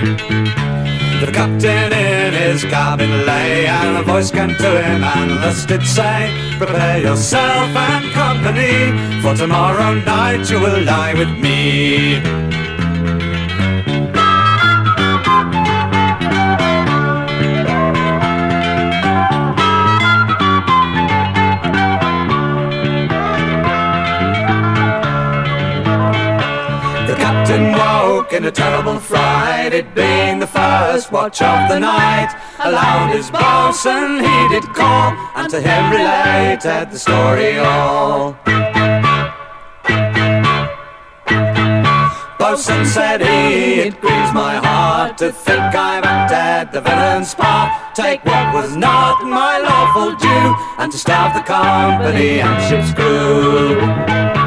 The 1.21 1.33
captain 1.33 1.93
in 1.93 2.35
his 2.35 2.65
cabin 2.65 3.27
lay, 3.27 3.67
and 3.67 3.97
a 3.97 4.03
voice 4.03 4.31
came 4.31 4.55
to 4.55 4.83
him, 4.83 5.03
and 5.03 5.31
thus 5.43 5.65
did 5.65 5.85
say, 5.87 6.31
Prepare 6.59 7.01
yourself 7.01 7.75
and 7.75 8.13
company, 8.13 9.21
for 9.23 9.35
tomorrow 9.35 9.95
night 9.95 10.51
you 10.51 10.61
will 10.61 10.83
lie 10.83 11.15
with 11.15 11.31
me. 11.39 12.46
A 28.47 28.51
terrible 28.53 29.01
fright, 29.01 29.73
it 29.73 29.93
being 29.93 30.39
the 30.39 30.47
first 30.47 31.11
watch 31.11 31.43
of 31.43 31.69
the 31.69 31.81
night. 31.81 32.33
Aloud 32.61 33.13
his 33.13 33.29
boatswain 33.29 34.21
he 34.21 34.49
did 34.49 34.63
call, 34.73 35.13
and 35.35 35.51
to 35.51 35.61
him 35.61 35.91
related 35.91 36.91
the 36.93 36.99
story 36.99 37.59
all. 37.59 38.39
Boatswain 42.39 42.87
said 42.87 43.21
he, 43.21 43.81
it 43.81 44.01
grieves 44.01 44.33
my 44.33 44.55
heart 44.57 45.19
to 45.19 45.33
think 45.33 45.75
I've 45.75 46.05
acted 46.05 46.73
the 46.73 46.81
villain's 46.81 47.35
part. 47.35 47.97
Take 47.97 48.25
what 48.25 48.55
was 48.55 48.77
not 48.77 49.25
my 49.25 49.59
lawful 49.59 50.15
due, 50.15 50.55
and 50.79 50.93
to 50.93 50.99
starve 50.99 51.35
the 51.35 51.43
company 51.43 52.41
and 52.41 52.63
ship's 52.69 52.95
crew. 52.95 54.46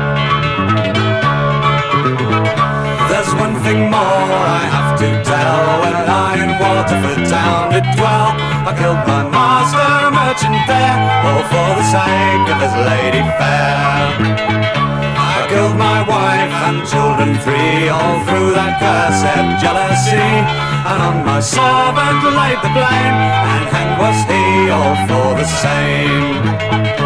There's 3.70 3.78
one 3.78 3.86
thing 3.86 3.92
more 3.94 4.42
I 4.50 4.66
have 4.66 4.98
to 4.98 5.10
tell. 5.22 5.62
When 5.82 5.94
I 5.94 6.42
in 6.42 6.52
Waterford 6.58 7.22
town 7.30 7.70
did 7.70 7.86
dwell, 7.94 8.34
I 8.66 8.74
killed 8.74 9.04
my 9.06 9.30
master, 9.30 10.10
merchant 10.10 10.58
there, 10.66 10.98
all 11.30 11.44
for 11.54 11.70
the 11.78 11.86
sake 11.86 12.48
of 12.50 12.58
his 12.66 12.76
lady 12.90 13.22
fair. 13.38 14.10
I 15.22 15.46
killed 15.50 15.78
my 15.78 16.02
wife 16.02 16.54
and 16.66 16.82
children 16.90 17.38
three, 17.46 17.90
all 17.94 18.18
through 18.26 18.58
that 18.58 18.82
cursed 18.82 19.62
jealousy. 19.62 20.30
And 20.90 21.00
on 21.06 21.26
my 21.26 21.40
servant 21.40 22.26
laid 22.26 22.58
the 22.66 22.74
blame, 22.74 23.18
and 23.54 23.64
hanged 23.70 24.02
was 24.02 24.18
he, 24.26 24.74
all 24.74 24.98
for 25.06 25.30
the 25.38 25.46
same. 25.46 26.99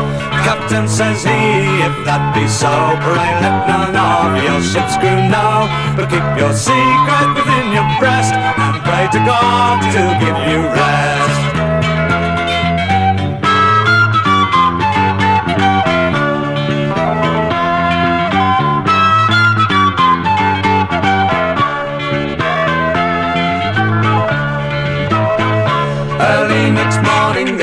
Captain 0.43 0.87
says 0.87 1.23
he, 1.23 1.39
if 1.87 1.95
that 2.03 2.35
be 2.35 2.45
so, 2.47 2.67
pray 2.99 3.31
let 3.39 3.63
none 3.65 3.95
of 3.95 4.43
your 4.43 4.59
ship's 4.61 4.99
crew 4.99 5.21
know. 5.31 5.71
But 5.95 6.11
keep 6.11 6.27
your 6.35 6.53
secret 6.53 7.29
within 7.33 7.71
your 7.71 7.87
breast, 7.99 8.35
and 8.35 8.75
pray 8.83 9.07
to 9.15 9.19
God 9.23 9.79
to 9.95 10.03
give 10.19 10.37
you 10.51 10.59
rest. 10.67 11.32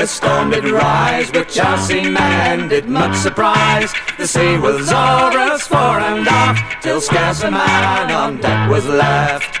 The 0.01 0.07
storm 0.07 0.49
did 0.49 0.67
rise, 0.67 1.31
which 1.31 1.59
our 1.59 1.77
seamen 1.77 2.67
did 2.69 2.89
much 2.89 3.15
surprise. 3.15 3.93
The 4.17 4.25
sea 4.25 4.57
was 4.57 4.89
over 4.89 5.37
us 5.37 5.67
fore 5.67 5.99
and 5.99 6.27
aft, 6.27 6.81
till 6.81 6.99
scarce 6.99 7.43
a 7.43 7.51
man 7.51 8.09
on 8.09 8.37
deck 8.37 8.67
was 8.67 8.87
left. 8.87 9.59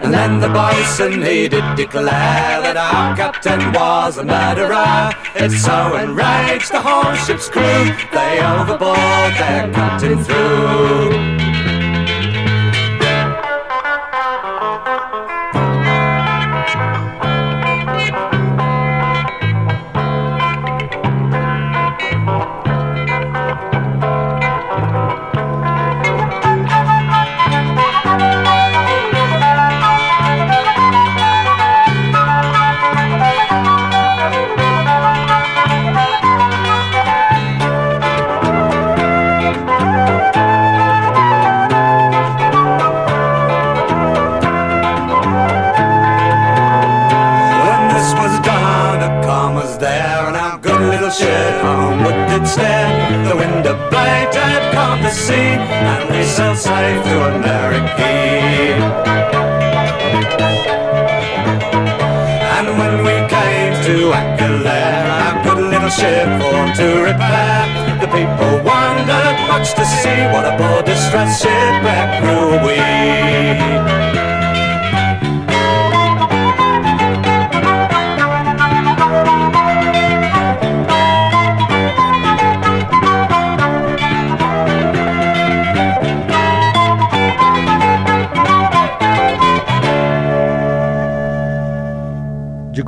And 0.00 0.14
then 0.14 0.38
the 0.38 0.48
boatswain 0.48 1.20
he 1.20 1.48
did 1.48 1.64
declare 1.74 2.62
that 2.62 2.76
our 2.76 3.16
captain 3.16 3.72
was 3.72 4.18
a 4.18 4.24
murderer. 4.24 5.10
It 5.34 5.50
so 5.50 5.96
enraged 5.96 6.70
the 6.70 6.80
whole 6.80 7.12
ship's 7.16 7.48
crew, 7.48 7.82
they 8.12 8.38
overboard 8.38 9.32
their 9.36 9.68
captain 9.72 10.22
threw. 10.22 11.59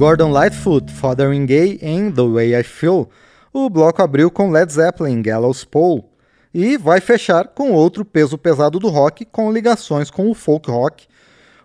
Gordon 0.02 0.32
Lightfoot, 0.32 0.90
Fathering 0.90 1.46
Gay 1.46 1.78
em 1.80 2.10
The 2.10 2.22
Way 2.22 2.56
I 2.58 2.64
Feel, 2.64 3.08
o 3.52 3.70
bloco 3.70 4.02
abriu 4.02 4.32
com 4.32 4.50
Led 4.50 4.72
Zeppelin, 4.72 5.22
Gallows 5.22 5.64
Pole, 5.64 6.02
e 6.52 6.76
vai 6.76 7.00
fechar 7.00 7.46
com 7.46 7.70
outro 7.70 8.04
peso 8.04 8.36
pesado 8.36 8.80
do 8.80 8.88
rock 8.88 9.24
com 9.24 9.52
ligações 9.52 10.10
com 10.10 10.28
o 10.28 10.34
folk 10.34 10.68
rock. 10.68 11.06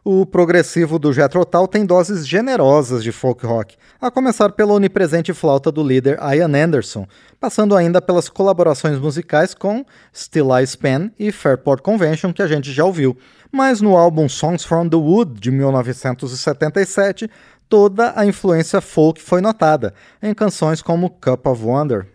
O 0.05 0.23
progressivo 0.23 0.99
do 0.99 1.11
Jethro 1.11 1.43
Tull 1.43 1.67
tem 1.67 1.83
doses 1.83 2.27
generosas 2.27 3.03
de 3.03 3.11
folk 3.11 3.43
rock, 3.43 3.75
a 3.99 4.11
começar 4.11 4.51
pela 4.51 4.73
onipresente 4.73 5.33
flauta 5.33 5.71
do 5.71 5.81
líder 5.81 6.19
Ian 6.21 6.55
Anderson, 6.55 7.07
passando 7.39 7.75
ainda 7.75 7.99
pelas 8.01 8.29
colaborações 8.29 8.99
musicais 8.99 9.55
com 9.55 9.83
Still 10.15 10.55
I 10.59 10.63
Span 10.63 11.11
e 11.17 11.31
Fairport 11.31 11.81
Convention, 11.81 12.31
que 12.31 12.43
a 12.43 12.47
gente 12.47 12.71
já 12.71 12.85
ouviu. 12.85 13.17
Mas 13.51 13.81
no 13.81 13.97
álbum 13.97 14.29
Songs 14.29 14.63
from 14.63 14.87
the 14.89 14.95
Wood, 14.95 15.39
de 15.39 15.51
1977, 15.51 17.29
toda 17.69 18.13
a 18.15 18.25
influência 18.25 18.81
folk 18.81 19.21
foi 19.21 19.41
notada 19.41 19.93
em 20.21 20.33
canções 20.33 20.81
como 20.81 21.09
Cup 21.09 21.45
of 21.45 21.63
Wonder. 21.63 22.07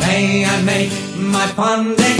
May 0.00 0.44
I 0.44 0.62
make 0.62 0.92
my 1.18 2.13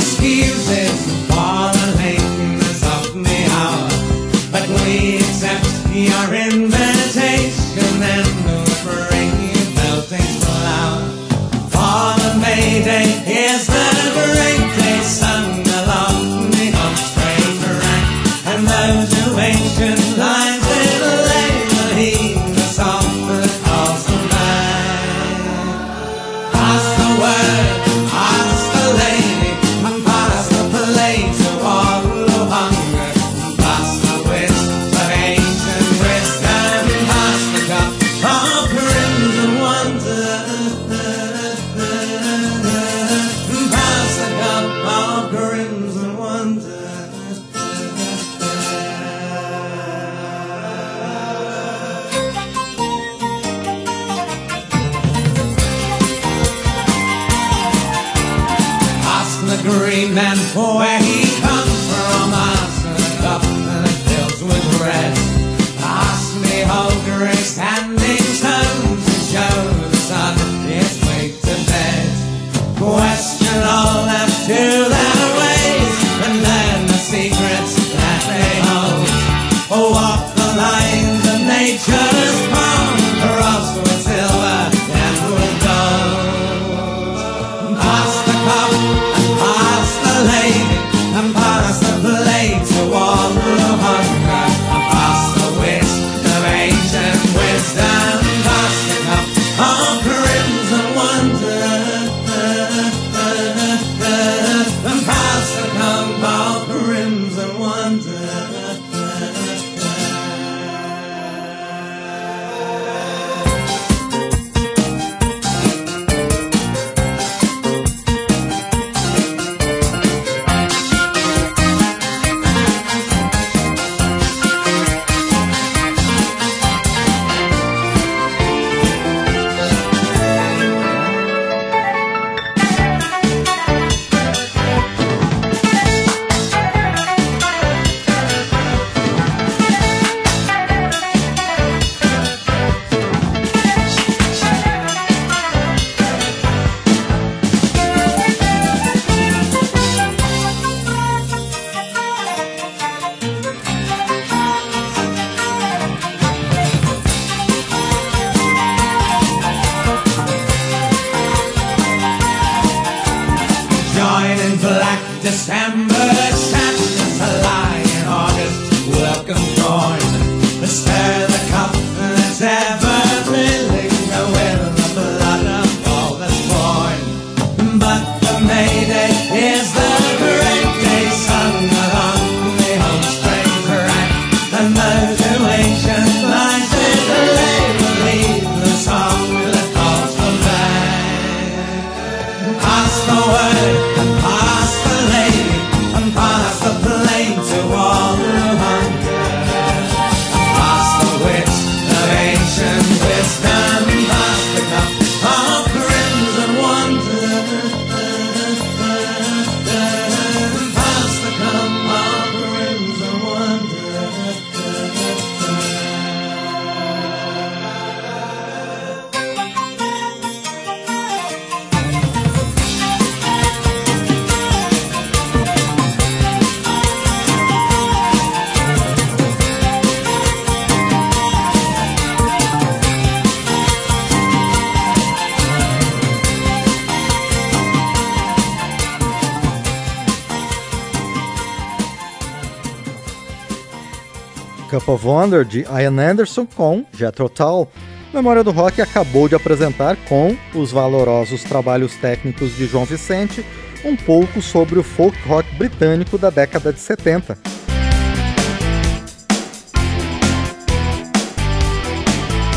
of 244.95 245.07
Wonder 245.07 245.45
de 245.45 245.63
Ian 245.63 245.99
Anderson 246.01 246.47
com 246.47 246.85
Jethro 246.93 247.29
Tull. 247.29 247.69
Memória 248.13 248.45
do 248.45 248.53
Rock 248.53 248.81
acabou 248.81 249.29
de 249.29 249.35
apresentar 249.35 249.97
com 250.09 250.37
os 250.55 250.71
valorosos 250.71 251.43
trabalhos 251.43 251.97
técnicos 251.97 252.57
de 252.57 252.67
João 252.67 252.85
Vicente 252.85 253.45
um 253.85 253.97
pouco 253.97 254.41
sobre 254.41 254.79
o 254.79 254.83
folk 254.83 255.19
rock 255.27 255.53
britânico 255.57 256.17
da 256.17 256.31
década 256.31 256.73
de 256.73 256.79
70. 256.79 257.37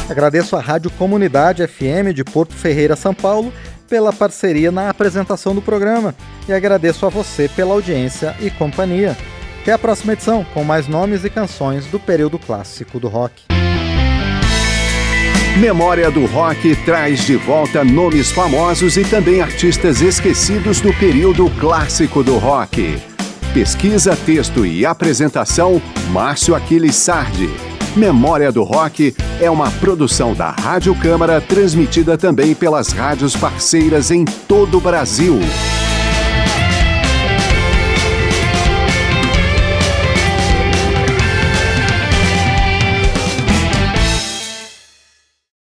Agradeço 0.09 0.55
à 0.55 0.61
Rádio 0.61 0.91
Comunidade 0.91 1.65
FM 1.67 2.13
de 2.13 2.23
Porto 2.23 2.53
Ferreira, 2.53 2.95
São 2.95 3.13
Paulo, 3.13 3.51
pela 3.89 4.13
parceria 4.13 4.71
na 4.71 4.89
apresentação 4.89 5.55
do 5.55 5.61
programa 5.61 6.13
e 6.47 6.53
agradeço 6.53 7.05
a 7.05 7.09
você 7.09 7.49
pela 7.49 7.73
audiência 7.73 8.35
e 8.39 8.49
companhia. 8.51 9.17
Até 9.67 9.73
a 9.73 9.77
próxima 9.77 10.13
edição, 10.13 10.45
com 10.53 10.63
mais 10.63 10.87
nomes 10.87 11.25
e 11.25 11.29
canções 11.29 11.87
do 11.87 11.99
período 11.99 12.39
clássico 12.39 13.01
do 13.01 13.09
rock. 13.09 13.43
Memória 15.59 16.09
do 16.09 16.25
Rock 16.25 16.73
traz 16.85 17.25
de 17.25 17.35
volta 17.35 17.83
nomes 17.83 18.31
famosos 18.31 18.95
e 18.95 19.03
também 19.03 19.41
artistas 19.41 19.99
esquecidos 19.99 20.79
do 20.79 20.93
período 20.93 21.49
clássico 21.59 22.23
do 22.23 22.37
rock. 22.37 22.97
Pesquisa, 23.53 24.15
texto 24.15 24.65
e 24.65 24.85
apresentação, 24.85 25.81
Márcio 26.11 26.55
Aquiles 26.55 26.95
Sardi. 26.95 27.49
Memória 27.93 28.53
do 28.53 28.63
Rock 28.63 29.13
é 29.41 29.51
uma 29.51 29.69
produção 29.69 30.33
da 30.33 30.49
Rádio 30.49 30.95
Câmara, 30.95 31.41
transmitida 31.41 32.17
também 32.17 32.55
pelas 32.55 32.93
rádios 32.93 33.35
parceiras 33.35 34.11
em 34.11 34.23
todo 34.23 34.77
o 34.77 34.81
Brasil. 34.81 35.41